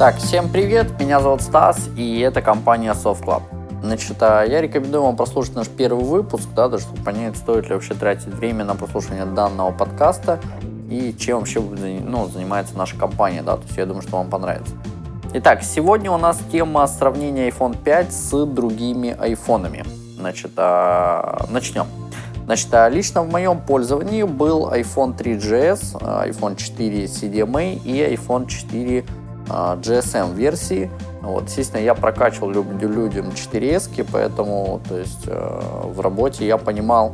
[0.00, 3.42] Так, всем привет, меня зовут Стас, и это компания Soft Club.
[3.82, 7.92] Значит, а, я рекомендую вам прослушать наш первый выпуск, да, чтобы понять, стоит ли вообще
[7.92, 10.40] тратить время на прослушивание данного подкаста
[10.88, 14.72] и чем вообще ну, занимается наша компания, да, то есть я думаю, что вам понравится.
[15.34, 19.84] Итак, сегодня у нас тема сравнения iPhone 5 с другими айфонами.
[20.16, 21.84] Значит, а, начнем.
[22.46, 29.04] Значит, а лично в моем пользовании был iPhone 3GS, iPhone 4 CDMA и iPhone 4
[29.50, 30.90] GSM версии.
[31.20, 37.12] Вот, естественно, я прокачивал людям 4S, поэтому то есть, э, в работе я понимал,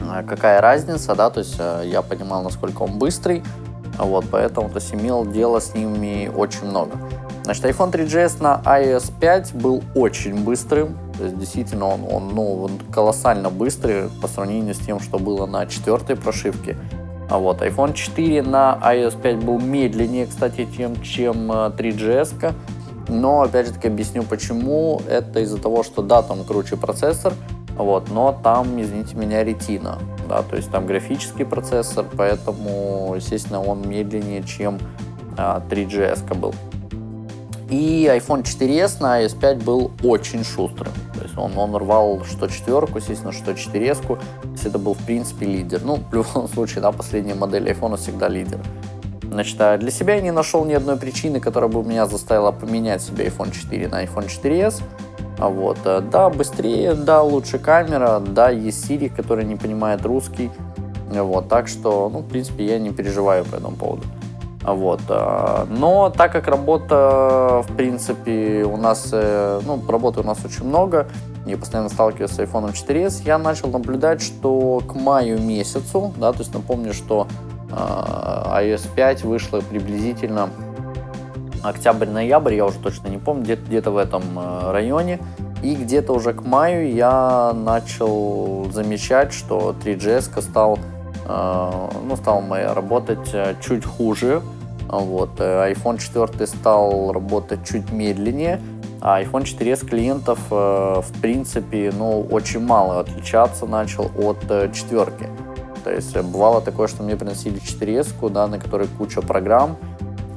[0.00, 3.42] э, какая разница, да, то есть э, я понимал, насколько он быстрый,
[3.98, 6.92] вот, поэтому то есть, имел дело с ними очень много.
[7.44, 12.62] Значит, iPhone 3GS на iOS 5 был очень быстрым, то есть действительно он, он, ну,
[12.64, 16.76] он колоссально быстрый по сравнению с тем, что было на четвертой прошивке.
[17.28, 22.34] А вот iPhone 4 на iOS 5 был медленнее, кстати, чем, чем 3GS.
[22.42, 22.52] Э,
[23.08, 25.00] но, опять же таки, объясню почему.
[25.08, 27.34] Это из-за того, что, да, там круче процессор,
[27.76, 29.98] вот, но там, извините меня, ретина,
[30.28, 34.78] да, то есть там графический процессор, поэтому, естественно, он медленнее, чем
[35.36, 36.54] 3GS а, был.
[37.70, 40.92] И iPhone 4s на iOS 5 был очень шустрым.
[41.28, 44.06] Есть он, он рвал что четверку, естественно, что 4s.
[44.06, 44.18] То
[44.52, 45.82] есть это был, в принципе, лидер.
[45.84, 48.60] Ну, в любом случае, да, последняя модель iPhone всегда лидер.
[49.22, 53.02] Значит, а для себя я не нашел ни одной причины, которая бы меня заставила поменять
[53.02, 54.82] себе iPhone 4 на iPhone 4s.
[55.38, 60.50] А вот, э, да, быстрее, да, лучше камера, да, есть Siri, который не понимает русский.
[61.10, 64.02] Вот, так что, ну, в принципе, я не переживаю по этому поводу.
[64.62, 65.00] Вот.
[65.08, 70.64] Э, но так как работа, в принципе, у нас, э, ну, работы у нас очень
[70.64, 71.08] много,
[71.46, 76.40] я постоянно сталкиваюсь с iPhone 4s, я начал наблюдать, что к маю месяцу, да, то
[76.40, 77.26] есть напомню, что
[77.70, 80.50] э, iOS 5 вышла приблизительно
[81.62, 84.22] октябрь-ноябрь, я уже точно не помню, где-то где в этом
[84.70, 85.18] районе.
[85.60, 90.78] И где-то уже к маю я начал замечать, что 3GS стал,
[91.28, 94.42] ну, стал работать чуть хуже,
[94.88, 95.38] вот.
[95.38, 98.60] Э, iPhone 4 стал работать чуть медленнее,
[99.00, 105.28] а iPhone 4s клиентов, э, в принципе, ну, очень мало отличаться начал от э, четверки.
[105.84, 109.76] То есть бывало такое, что мне приносили 4S, да, на которой куча программ,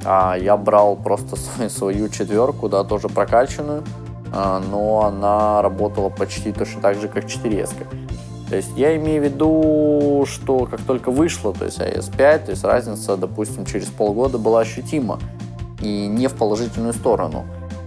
[0.04, 1.36] а я брал просто
[1.68, 3.82] свою четверку, да, тоже прокачанную,
[4.70, 7.74] но она работала почти точно так же, как 4S.
[8.52, 12.50] То есть я имею в виду, что как только вышло, то есть iOS 5, то
[12.50, 15.18] есть разница, допустим, через полгода была ощутима
[15.80, 17.46] и не в положительную сторону.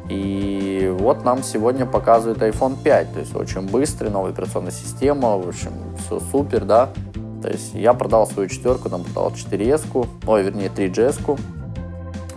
[0.10, 5.48] И вот нам сегодня показывает iPhone 5, то есть очень быстрый, новая операционная система, в
[5.48, 5.72] общем,
[6.04, 6.90] все супер, да.
[7.44, 11.40] То есть я продал свою четверку, там продал 4S, ой, вернее 3GS,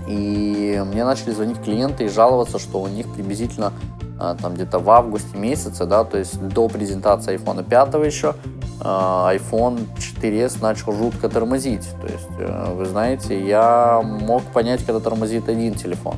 [0.06, 4.90] и мне начали звонить клиенты и жаловаться, что у них приблизительно а, там где-то в
[4.90, 8.34] августе месяце, да, то есть до презентации iPhone 5 еще,
[8.80, 11.88] а, iPhone 4s начал жутко тормозить.
[12.00, 16.16] То есть, э, вы знаете, я мог понять, когда тормозит один телефон.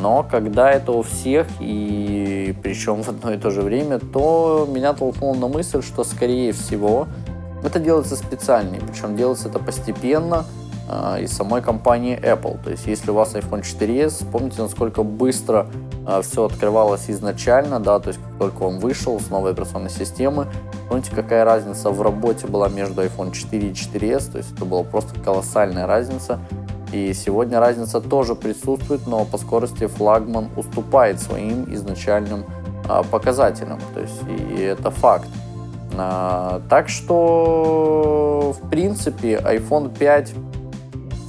[0.00, 4.92] Но когда это у всех, и причем в одно и то же время, то меня
[4.92, 7.06] толкнуло на мысль, что, скорее всего,
[7.62, 10.63] это делается специально, причем делается это постепенно, а,
[11.20, 12.62] из самой компании Apple.
[12.62, 15.66] То есть, если у вас iPhone 4s, помните, насколько быстро
[16.06, 20.46] а, все открывалось изначально, да, то есть, как только он вышел с новой операционной системы,
[20.88, 24.82] помните, какая разница в работе была между iPhone 4 и 4s, то есть, это была
[24.82, 26.38] просто колоссальная разница.
[26.92, 32.44] И сегодня разница тоже присутствует, но по скорости флагман уступает своим изначальным
[32.88, 33.80] а, показателям.
[33.94, 35.28] То есть, и это факт.
[35.96, 40.63] А, так что, в принципе, iPhone 5 Э,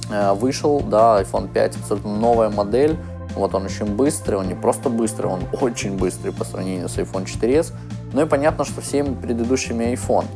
[0.08, 2.96] вышел, да, iPhone 5, абсолютно новая модель.
[3.34, 7.26] Вот он очень быстрый, он не просто быстрый, он очень быстрый по сравнению с iPhone
[7.26, 7.72] 4s.
[8.12, 10.26] Ну и понятно, что всеми предыдущими iPhone.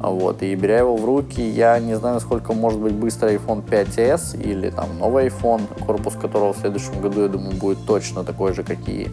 [0.00, 4.40] Вот, и беря его в руки, я не знаю, насколько может быть быстрый iPhone 5s
[4.40, 8.62] или там новый iPhone, корпус которого в следующем году, я думаю, будет точно такой же,
[8.62, 9.08] как и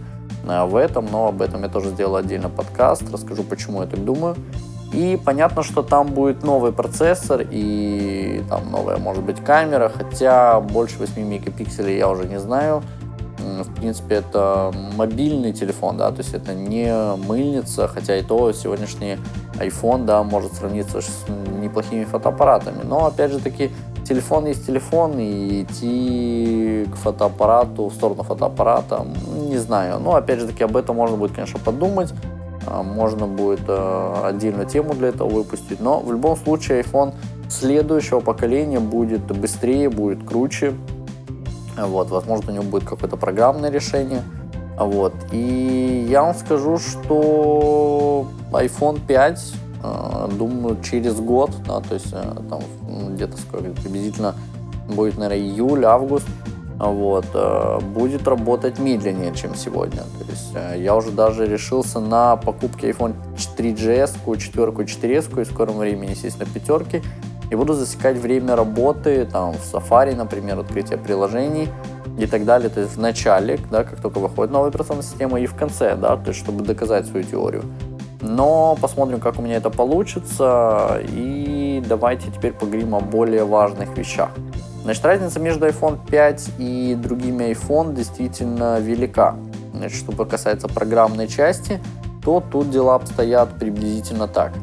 [0.48, 4.04] э, в этом, но об этом я тоже сделал отдельно подкаст, расскажу, почему я так
[4.06, 4.36] думаю.
[4.96, 11.00] И понятно, что там будет новый процессор и там новая, может быть, камера, хотя больше
[11.00, 12.82] 8 мегапикселей я уже не знаю.
[13.38, 16.92] В принципе, это мобильный телефон, да, то есть это не
[17.28, 19.18] мыльница, хотя и то сегодняшний
[19.60, 21.26] iPhone, да, может сравниться с
[21.62, 22.84] неплохими фотоаппаратами.
[22.84, 23.72] Но, опять же таки,
[24.08, 29.06] телефон есть телефон, и идти к фотоаппарату, в сторону фотоаппарата,
[29.50, 30.00] не знаю.
[30.00, 32.14] Но, опять же таки, об этом можно будет, конечно, подумать.
[32.68, 35.80] А, можно будет э, отдельную тему для этого выпустить.
[35.80, 37.14] Но в любом случае iPhone
[37.50, 40.74] следующего поколения будет быстрее, будет круче.
[41.78, 44.22] Вот, возможно, у него будет какое-то программное решение.
[44.78, 45.14] Вот.
[45.32, 49.54] И я вам скажу, что iPhone 5,
[49.84, 52.62] э, думаю, через год, да, то есть э, там
[53.14, 54.36] где-то сколько, приблизительно
[54.88, 56.28] будет, наверное, июль, август,
[56.80, 60.02] вот, э, будет работать медленнее, чем сегодня.
[60.02, 65.78] То есть я уже даже решился на покупке iPhone 4GS, 4, 4S, и в скором
[65.78, 67.02] времени, естественно, пятерки,
[67.52, 71.70] и буду засекать время работы там в Safari, например, открытие приложений,
[72.18, 72.70] и так далее.
[72.70, 76.16] То есть в начале, да, как только выходит новая операционная система, и в конце, да,
[76.18, 77.64] то есть чтобы доказать свою теорию.
[78.22, 81.02] Но посмотрим, как у меня это получится.
[81.10, 84.32] И давайте теперь поговорим о более важных вещах.
[84.86, 89.36] Значит, разница между iPhone 5 и другими iPhone действительно велика.
[89.74, 91.82] Значит, что касается программной части,
[92.24, 94.54] то тут дела обстоят приблизительно так.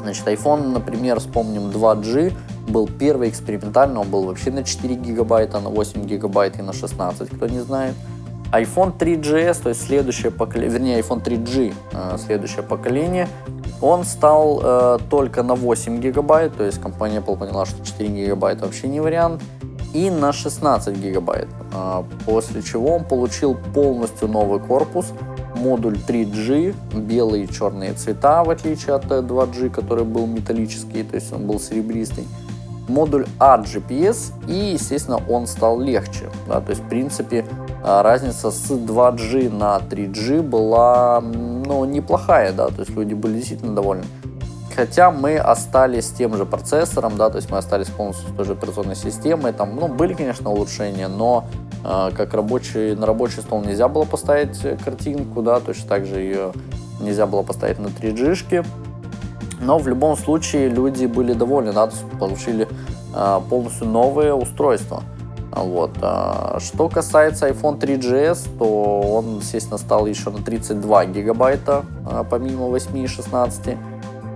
[0.00, 2.32] Значит, iPhone, например, вспомним 2G,
[2.68, 7.28] был первый экспериментальный, он был вообще на 4 гигабайта, на 8 гигабайт и на 16,
[7.30, 7.96] кто не знает.
[8.54, 13.28] iPhone 3GS, то есть следующее поколение, вернее iPhone 3G, э, следующее поколение,
[13.80, 18.66] он стал э, только на 8 гигабайт, то есть компания Apple поняла, что 4 гигабайта
[18.66, 19.42] вообще не вариант,
[19.92, 25.06] и на 16 гигабайт, э, после чего он получил полностью новый корпус,
[25.56, 31.32] модуль 3G, белые и черные цвета, в отличие от 2G, который был металлический, то есть
[31.32, 32.24] он был серебристый
[32.88, 36.30] модуль AGPS, и, естественно, он стал легче.
[36.46, 37.44] Да, то есть, в принципе,
[37.84, 44.04] разница с 2G на 3G была ну, неплохая, да, то есть люди были действительно довольны.
[44.74, 48.44] Хотя мы остались с тем же процессором, да, то есть мы остались полностью с той
[48.44, 51.44] же операционной системой, там, ну, были, конечно, улучшения, но
[51.84, 56.52] э, как рабочий, на рабочий стол нельзя было поставить картинку, да, точно так же ее
[57.00, 58.66] нельзя было поставить на 3G-шке,
[59.60, 62.66] но в любом случае люди были довольны, да, получили
[63.14, 65.02] э, полностью новое устройство.
[65.54, 65.92] Вот.
[66.02, 72.66] А, что касается iPhone 3GS, то он, естественно, стал еще на 32 гигабайта, а, помимо
[72.66, 73.76] 8 и 16.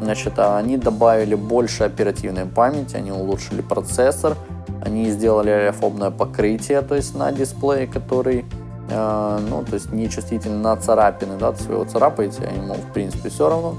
[0.00, 4.36] Значит, они добавили больше оперативной памяти, они улучшили процессор,
[4.80, 8.44] они сделали аэрофобное покрытие, то есть на дисплее, который
[8.88, 12.54] э, ну, то есть не чувствительный на царапины, да, то есть вы его царапаете, а
[12.54, 13.74] ему, в принципе, все равно.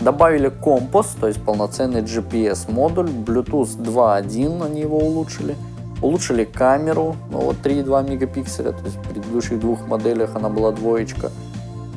[0.00, 5.54] Добавили компас, то есть полноценный GPS-модуль, Bluetooth 2.1 они его улучшили.
[6.02, 11.30] Улучшили камеру, ну вот 3,2 мегапикселя, то есть в предыдущих двух моделях она была двоечка.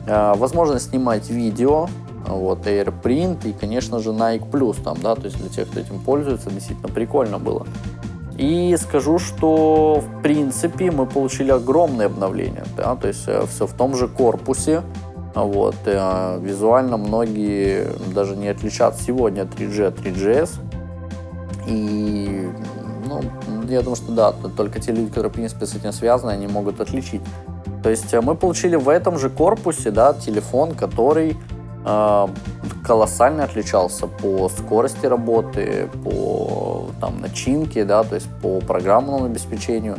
[0.08, 1.88] А, возможность снимать видео,
[2.28, 6.00] вот, AirPrint и, конечно же, Nike Plus там, да, то есть для тех, кто этим
[6.00, 7.66] пользуется, действительно прикольно было.
[8.38, 13.74] И скажу, что в принципе мы получили огромное обновление, да, то есть э, все в
[13.74, 14.82] том же корпусе,
[15.36, 15.76] вот.
[15.86, 20.52] Э, визуально многие даже не отличат сегодня 3G от 3GS.
[21.66, 22.50] И
[23.08, 23.22] ну,
[23.70, 26.82] я думаю, что да, только те люди, которые, в принципе, с этим связаны, они могут
[26.82, 27.22] отличить.
[27.84, 31.38] То есть э, мы получили в этом же корпусе да, телефон, который
[31.86, 32.28] э,
[32.84, 39.98] колоссально отличался по скорости работы, по там, начинке, да, то есть по программному обеспечению.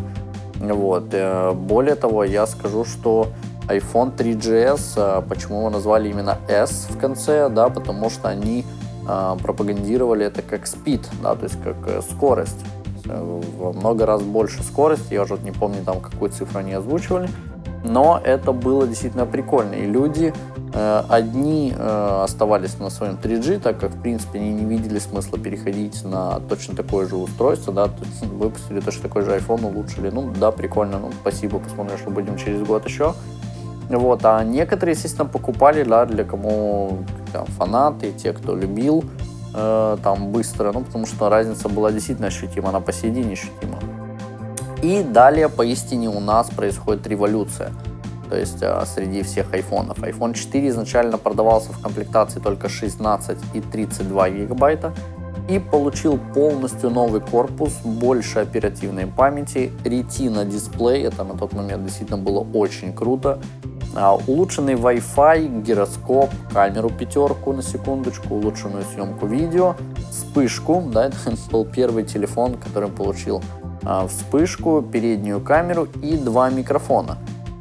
[0.61, 1.09] Вот.
[1.13, 3.29] Э, более того, я скажу, что
[3.69, 8.65] iPhone 3GS, а, почему его назвали именно S в конце, да, потому что они
[9.09, 12.59] э, пропагандировали это как speed, да, то есть как э, скорость.
[13.07, 17.29] Э, во много раз больше скорости, я уже не помню там какую цифру они озвучивали,
[17.85, 19.75] но это было действительно прикольно.
[19.75, 20.33] И люди
[20.73, 25.39] э, одни э, оставались на своем 3G, так как в принципе они не видели смысла
[25.39, 30.11] переходить на точно такое же устройство, да, то есть выпустили точно такой же iPhone, улучшили,
[30.11, 33.15] ну да, прикольно, ну спасибо, посмотрим, что будем через год еще.
[33.91, 37.01] Вот, а некоторые, естественно, покупали, да, для кому
[37.35, 39.05] там, фанаты, те, кто любил
[39.55, 43.79] э, там быстро, ну, потому что разница была действительно ощутима, она по сей день ощутима.
[44.83, 47.73] И далее, поистине, у нас происходит революция.
[48.29, 49.99] То есть э, среди всех айфонов.
[49.99, 54.93] iPhone 4 изначально продавался в комплектации только 16 и 32 гигабайта
[55.49, 62.19] и получил полностью новый корпус, больше оперативной памяти, Retina дисплей, это на тот момент действительно
[62.19, 63.39] было очень круто,
[64.27, 69.77] улучшенный Wi-Fi, гироскоп, камеру пятерку на секундочку, улучшенную съемку видео,
[70.11, 73.43] вспышку, да, это был первый телефон, который получил
[73.85, 77.19] а, вспышку, переднюю камеру и два микрофона.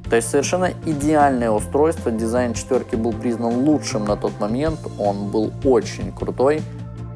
[0.10, 5.52] То есть совершенно идеальное устройство, дизайн четверки был признан лучшим на тот момент, он был
[5.64, 6.62] очень крутой.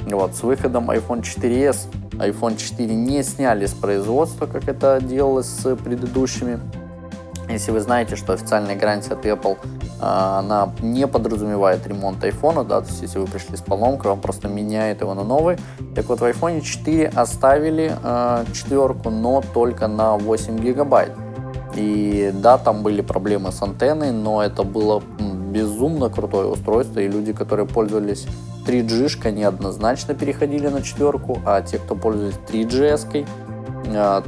[0.06, 5.76] Вот, с выходом iPhone 4s, iPhone 4 не сняли с производства, как это делалось с
[5.76, 6.60] предыдущими
[7.50, 9.58] Если вы знаете, что официальная гарантия от Apple,
[10.02, 14.20] а, она не подразумевает ремонт айфона, да, то есть если вы пришли с поломкой, он
[14.20, 15.58] просто меняет его на новый.
[15.96, 21.12] Так вот, в iPhone 4 оставили э, четверку, но только на 8 гигабайт.
[21.76, 25.02] И да, там были проблемы с антенной, но это было
[25.52, 28.28] безумно крутое устройство, и люди, которые пользовались
[28.68, 33.26] 3G, неоднозначно переходили на четверку, а те, кто пользовались 3GS, а,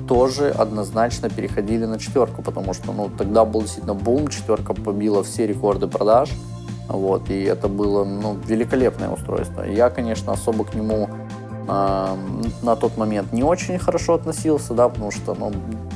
[0.07, 5.47] тоже однозначно переходили на четверку, потому что ну, тогда был действительно бум, четверка побила все
[5.47, 6.31] рекорды продаж,
[6.87, 9.63] вот, и это было ну, великолепное устройство.
[9.63, 11.09] Я, конечно, особо к нему
[11.67, 12.07] э,
[12.63, 15.51] на тот момент не очень хорошо относился, да, потому что ну,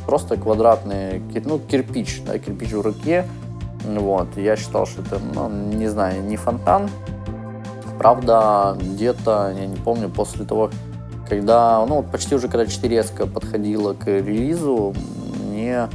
[0.06, 3.26] просто квадратный, ну, кирпич, да, кирпич в руке,
[3.86, 6.90] вот, я считал, что это, ну, не знаю, не фонтан,
[7.98, 10.72] Правда, где-то, я не помню, после того,
[11.28, 14.94] когда, ну, почти уже когда 4S подходила к релизу,
[15.48, 15.88] мне,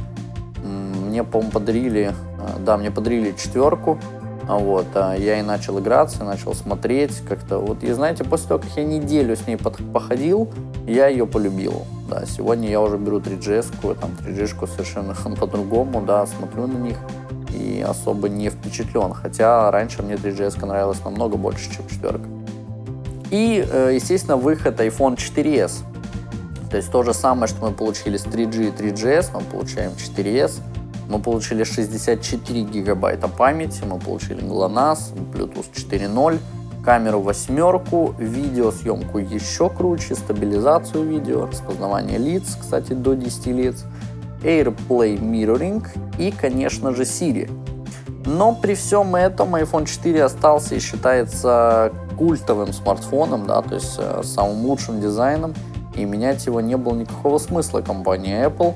[0.63, 3.99] мне, по-моему, подарили, э, да, мне подарили четверку,
[4.47, 7.59] а вот, а я и начал играться, начал смотреть как-то.
[7.59, 10.49] Вот, и знаете, после того, как я неделю с ней походил,
[10.87, 11.85] я ее полюбил.
[12.09, 16.97] Да, сегодня я уже беру 3GS, там 3G совершенно по-другому, да, смотрю на них
[17.53, 19.13] и особо не впечатлен.
[19.13, 22.38] Хотя раньше мне 3GS нравилась намного больше, чем четверка.
[23.31, 25.83] И, э, естественно, выход iPhone 4s.
[26.69, 30.61] То есть то же самое, что мы получили с 3G и 3GS, мы получаем 4s.
[31.09, 36.37] Мы получили 64 гигабайта памяти, мы получили GLONASS, Bluetooth 4.0,
[36.85, 43.85] камеру восьмерку, видеосъемку еще круче, стабилизацию видео, распознавание лиц, кстати, до 10 лиц,
[44.43, 45.85] AirPlay Mirroring
[46.19, 47.49] и, конечно же, Siri.
[48.25, 54.21] Но при всем этом iPhone 4 остался и считается культовым смартфоном, да, то есть э,
[54.23, 55.53] самым лучшим дизайном,
[55.95, 58.73] и менять его не было никакого смысла компании Apple,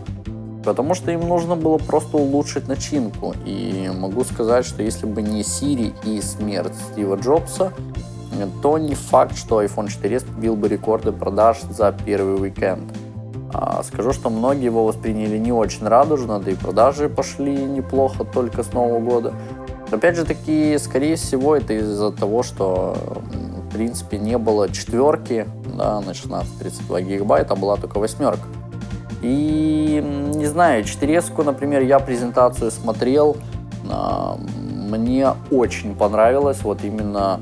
[0.63, 3.35] потому что им нужно было просто улучшить начинку.
[3.45, 7.73] И могу сказать, что если бы не Siri и смерть Стива Джобса,
[8.61, 12.91] то не факт, что iPhone 4s побил бы рекорды продаж за первый уикенд.
[13.53, 18.63] А, скажу, что многие его восприняли не очень радужно, да и продажи пошли неплохо только
[18.63, 19.33] с Нового года.
[19.93, 22.95] Опять же таки, скорее всего, это из-за того, что
[23.69, 25.47] в принципе не было четверки
[25.77, 28.47] да, на 16-32 гигабайта, а была только восьмерка.
[29.21, 30.03] И
[30.35, 33.37] не знаю, 4 например, я презентацию смотрел,
[33.89, 34.37] а,
[34.89, 37.39] мне очень понравилось вот именно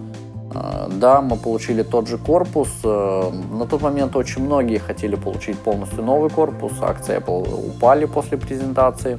[0.54, 2.70] а, да, мы получили тот же корпус.
[2.84, 6.74] Э, на тот момент очень многие хотели получить полностью новый корпус.
[6.82, 9.18] Акции Apple упали после презентации.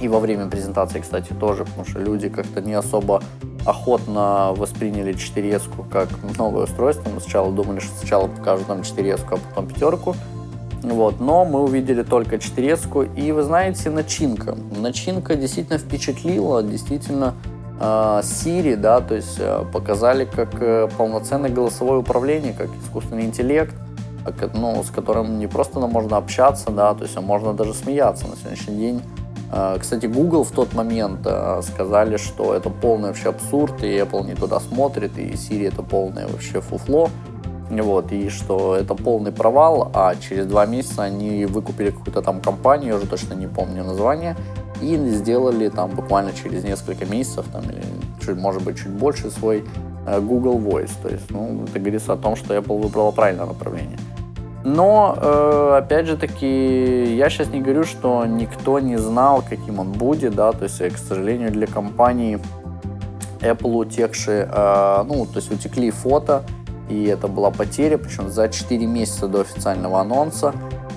[0.00, 3.22] И во время презентации, кстати, тоже, потому что люди как-то не особо
[3.66, 7.10] охотно восприняли 4S как новое устройство.
[7.10, 10.16] Мы сначала думали, что сначала покажут нам 4S, а потом пятерку.
[10.82, 13.14] Вот, но мы увидели только 4S.
[13.14, 14.56] И вы знаете, начинка.
[14.78, 17.34] Начинка действительно впечатлила, действительно
[17.78, 23.74] а, Siri, да, то есть э, показали как э, полноценное голосовое управление, как искусственный интеллект,
[24.54, 28.36] ну, с которым не просто можно общаться, да, то есть а можно даже смеяться на
[28.36, 29.02] сегодняшний день.
[29.52, 34.24] А, кстати, Google в тот момент э, сказали, что это полный вообще абсурд, и Apple
[34.26, 37.10] не туда смотрит, и Siri это полное вообще фуфло,
[37.68, 42.90] вот, и что это полный провал, а через два месяца они выкупили какую-то там компанию,
[42.90, 44.36] я уже точно не помню название,
[44.80, 47.82] и сделали там буквально через несколько месяцев, там, или
[48.24, 49.64] чуть, может быть, чуть больше свой
[50.06, 50.92] э, Google Voice.
[51.02, 53.98] То есть, ну, это говорится о том, что Apple выбрала правильное направление.
[54.62, 59.92] Но, э, опять же таки, я сейчас не говорю, что никто не знал, каким он
[59.92, 62.38] будет, да, то есть, к сожалению, для компании
[63.40, 66.42] Apple утекшие, э, ну, то есть утекли фото,
[66.90, 70.52] и это была потеря, причем за 4 месяца до официального анонса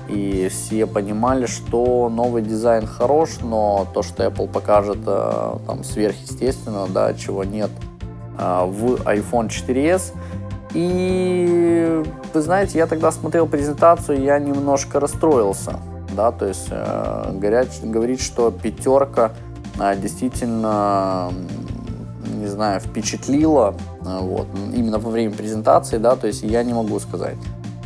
[0.09, 6.87] и все понимали, что новый дизайн хорош, но то, что Apple покажет э, там сверхъестественно,
[6.87, 7.71] да, чего нет
[8.35, 10.11] в iPhone 4s.
[10.73, 12.03] И
[12.33, 15.79] вы знаете, я тогда смотрел презентацию, я немножко расстроился,
[16.15, 19.31] да, то есть э, говорят, говорить, что пятерка
[20.01, 21.31] действительно
[22.25, 27.37] не знаю, впечатлила, вот, именно во время презентации, да, то есть я не могу сказать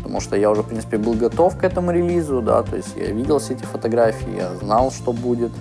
[0.08, 3.08] потому что я уже, в принципе, был готов к этому релизу, да, то есть я
[3.08, 5.51] видел все эти фотографии, я знал, что будет,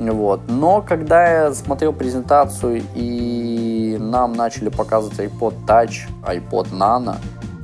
[0.00, 0.40] вот.
[0.48, 3.65] Но когда я смотрел презентацию и
[3.98, 7.16] нам начали показывать iPod Touch, iPod Nano,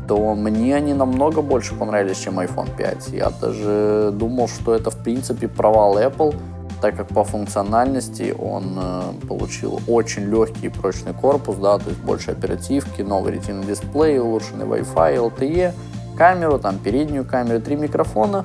[0.09, 3.09] то мне они намного больше понравились, чем iPhone 5.
[3.09, 6.35] Я даже думал, что это, в принципе, провал Apple,
[6.81, 12.01] так как по функциональности он э, получил очень легкий и прочный корпус, да, то есть
[12.01, 15.73] больше оперативки, новый ретинный дисплей, улучшенный Wi-Fi, LTE,
[16.19, 18.45] камеру, там переднюю камеру, три микрофона.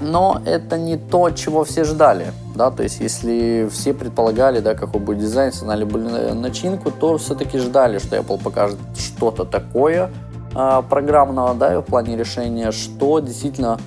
[0.00, 2.32] Но это не то, чего все ждали.
[2.54, 5.98] Да, то есть, если все предполагали, да, какой будет дизайн, знали бы
[6.34, 10.10] начинку, то все-таки ждали, что Apple покажет что-то такое
[10.54, 13.78] э, программного, да, в плане решения, что действительно,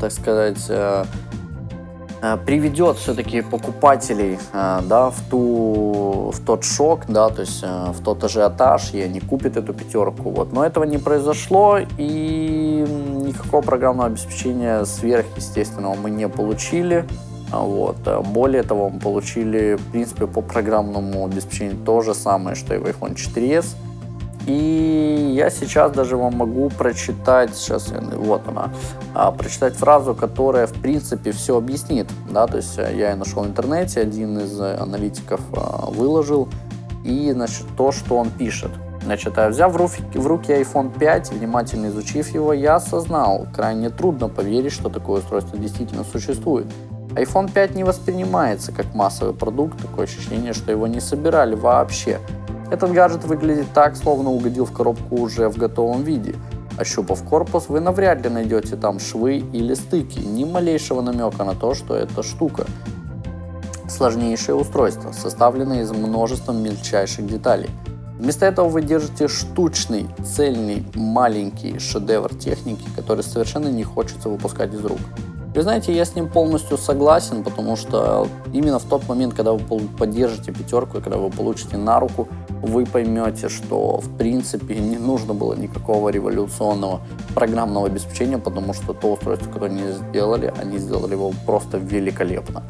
[0.00, 1.04] так сказать, Э,
[2.46, 8.02] приведет все-таки покупателей э, да, в, ту, в тот шок, да, то есть э, в
[8.02, 10.30] тот ажиотаж, и они купят эту пятерку.
[10.30, 10.52] Вот.
[10.52, 12.84] Но этого не произошло, и
[13.26, 17.04] никакого программного обеспечения сверхъестественного мы не получили.
[17.50, 17.96] Вот.
[18.32, 22.84] Более того, мы получили, в принципе, по программному обеспечению то же самое, что и в
[22.84, 23.66] iPhone 4s.
[24.46, 28.70] И я сейчас даже вам могу прочитать, сейчас, вот она,
[29.14, 32.06] а, прочитать фразу, которая, в принципе, все объяснит.
[32.30, 32.46] Да?
[32.46, 36.48] То есть э, я ее нашел в интернете, один из аналитиков а, выложил,
[37.04, 38.70] и, значит, то, что он пишет.
[39.02, 43.90] Значит, а взяв в руки, в руки iPhone 5, внимательно изучив его, я осознал, крайне
[43.90, 46.66] трудно поверить, что такое устройство действительно существует.
[47.10, 52.18] iPhone 5 не воспринимается как массовый продукт, такое ощущение, что его не собирали вообще.
[52.70, 56.34] Этот гаджет выглядит так, словно угодил в коробку уже в готовом виде.
[56.78, 61.74] Ощупав корпус, вы навряд ли найдете там швы или стыки, ни малейшего намека на то,
[61.74, 62.64] что это штука.
[63.88, 67.70] Сложнейшее устройство, составленное из множества мельчайших деталей.
[68.18, 74.84] Вместо этого вы держите штучный, цельный, маленький шедевр техники, который совершенно не хочется выпускать из
[74.84, 75.00] рук.
[75.54, 79.80] Вы знаете, я с ним полностью согласен, потому что именно в тот момент, когда вы
[79.98, 82.28] поддержите пятерку и когда вы получите на руку,
[82.60, 87.02] вы поймете, что в принципе не нужно было никакого революционного
[87.36, 92.64] программного обеспечения, потому что то устройство, которое они сделали, они сделали его просто великолепно.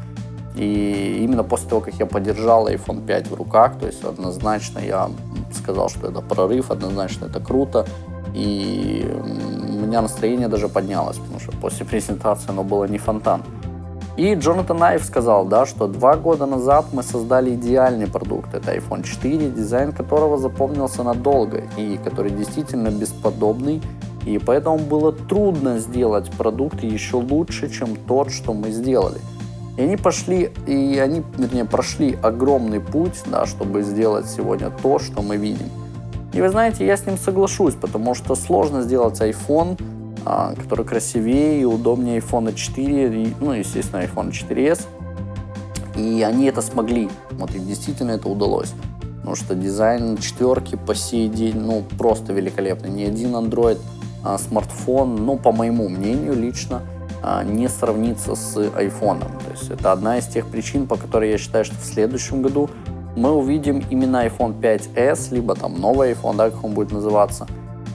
[0.55, 5.09] И именно после того, как я поддержал iPhone 5 в руках, то есть однозначно я
[5.53, 7.87] сказал, что это прорыв, однозначно это круто.
[8.35, 9.09] И
[9.85, 13.43] меня настроение даже поднялось, потому что после презентации оно было не фонтан.
[14.17, 18.53] И Джонатан Айв сказал, да, что два года назад мы создали идеальный продукт.
[18.53, 23.81] Это iPhone 4, дизайн которого запомнился надолго и который действительно бесподобный.
[24.25, 29.19] И поэтому было трудно сделать продукт еще лучше, чем тот, что мы сделали.
[29.77, 35.21] И они пошли, и они, вернее, прошли огромный путь, да, чтобы сделать сегодня то, что
[35.21, 35.69] мы видим.
[36.35, 39.81] И вы знаете, я с ним соглашусь, потому что сложно сделать iPhone,
[40.25, 44.81] а, который красивее и удобнее iPhone 4, и, ну, естественно, iPhone 4s.
[45.95, 47.09] И они это смогли.
[47.31, 48.73] Вот им действительно это удалось.
[49.19, 52.89] Потому что дизайн четверки по сей день, ну, просто великолепный.
[52.89, 53.79] Ни один Android
[54.21, 56.81] а, смартфон, ну, по моему мнению лично,
[57.23, 59.21] а, не сравнится с iPhone.
[59.21, 62.69] То есть это одна из тех причин, по которой я считаю, что в следующем году
[63.15, 67.47] мы увидим именно iPhone 5s, либо там новый iPhone, да, как он будет называться,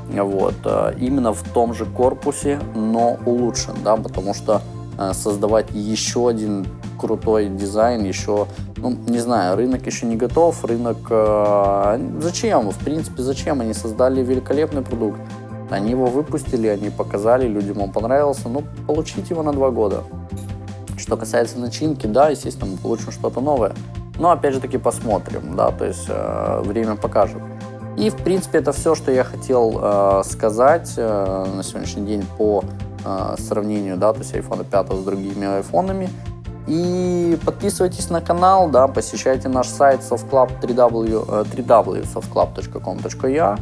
[0.08, 4.62] вот, э, именно в том же корпусе, но улучшен, да, потому что
[4.98, 6.66] э, создавать еще один
[6.98, 13.22] крутой дизайн, еще, ну, не знаю, рынок еще не готов, рынок, э, зачем, в принципе,
[13.22, 15.20] зачем, они создали великолепный продукт,
[15.70, 20.02] они его выпустили, они показали, людям он понравился, ну, получить его на два года.
[20.98, 23.72] Что касается начинки, да, естественно, мы получим что-то новое,
[24.20, 27.42] но опять же таки посмотрим, да, то есть э, время покажет.
[27.96, 32.62] И в принципе это все, что я хотел э, сказать э, на сегодняшний день по
[33.04, 36.10] э, сравнению, да, то есть iPhone 5 с другими айфонами.
[36.66, 43.58] И подписывайтесь на канал, да, посещайте наш сайт softclub 3w, 3w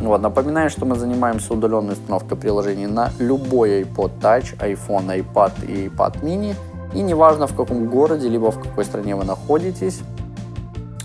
[0.00, 5.88] Вот, напоминаю, что мы занимаемся удаленной установкой приложений на любой iPod Touch, iPhone, iPad и
[5.88, 6.54] iPad mini–
[6.94, 10.00] и неважно в каком городе, либо в какой стране вы находитесь.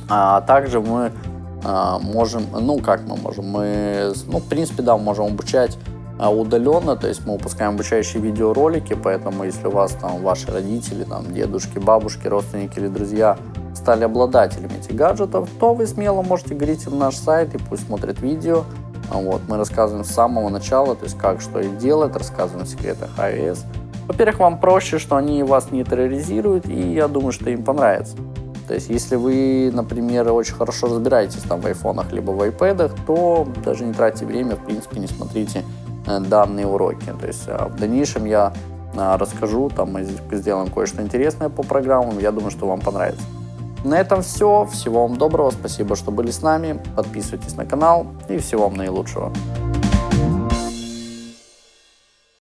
[0.07, 1.11] А также мы
[1.63, 5.77] а, можем, ну как мы можем, мы, ну в принципе, да, можем обучать
[6.17, 11.03] а, удаленно, то есть мы выпускаем обучающие видеоролики, поэтому если у вас там ваши родители,
[11.03, 13.37] там дедушки, бабушки, родственники или друзья
[13.75, 18.19] стали обладателями этих гаджетов, то вы смело можете говорить на наш сайт и пусть смотрят
[18.21, 18.63] видео.
[19.11, 23.59] Вот, мы рассказываем с самого начала, то есть как что и делать, рассказываем секреты iOS,
[24.09, 28.17] во-первых, вам проще, что они вас не терроризируют, и я думаю, что им понравится.
[28.67, 33.47] То есть, если вы, например, очень хорошо разбираетесь там в айфонах либо в iPad, то
[33.63, 35.63] даже не тратьте время, в принципе, не смотрите
[36.07, 37.13] э, данные уроки.
[37.21, 38.51] То есть, а в дальнейшем я
[38.97, 43.21] а, расскажу, там мы сделаем кое-что интересное по программам, я думаю, что вам понравится.
[43.83, 44.67] На этом все.
[44.71, 46.81] Всего вам доброго, спасибо, что были с нами.
[46.95, 49.31] Подписывайтесь на канал и всего вам наилучшего.